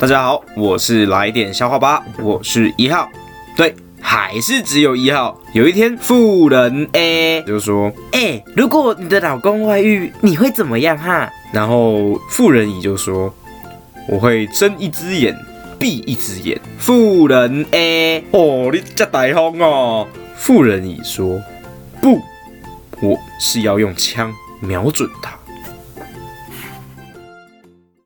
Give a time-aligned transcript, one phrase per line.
[0.00, 3.10] 大家好，我是来点消话吧，我是一号，
[3.56, 5.36] 对，还是只有一号。
[5.52, 13.34] 有一天，富人 A 就说：“哎，如果你的老公外遇，你会怎么样哈？”然后富人乙就说
[14.06, 15.36] ：“我会睁一只眼
[15.80, 20.06] 闭一只眼。”富人 A：“ 哦，你这大风哦。”
[20.38, 21.42] 富人乙说
[22.00, 22.20] ：“不，
[23.02, 25.36] 我是要用枪瞄准他。”